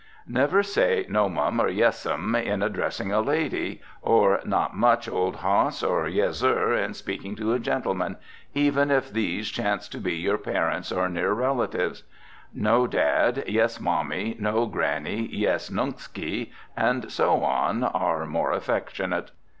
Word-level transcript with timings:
Never 0.25 0.63
say 0.63 1.05
"No, 1.09 1.29
mum" 1.29 1.59
or 1.59 1.69
"Yessum," 1.69 2.33
in 2.33 2.63
addressing 2.63 3.11
a 3.11 3.21
lady, 3.21 3.81
or 4.01 4.39
"Not 4.43 4.75
much, 4.75 5.07
old 5.07 5.35
hoss," 5.35 5.83
or 5.83 6.07
"yezzur," 6.07 6.73
in 6.75 6.95
speaking 6.95 7.35
to 7.35 7.53
a 7.53 7.59
gentleman, 7.59 8.17
even 8.55 8.89
if 8.89 9.13
these 9.13 9.49
chance 9.51 9.87
to 9.89 9.99
be 9.99 10.15
your 10.15 10.39
parents 10.39 10.91
or 10.91 11.07
near 11.07 11.33
relatives. 11.33 12.01
"No, 12.51 12.87
dad," 12.87 13.43
"Yes, 13.45 13.79
mommy," 13.79 14.35
"No, 14.39 14.65
granny," 14.65 15.27
"Yes, 15.31 15.69
nunksy," 15.69 16.49
and 16.75 17.11
so 17.11 17.43
on, 17.43 17.83
are 17.83 18.25
more 18.25 18.53
affectionate. 18.53 19.29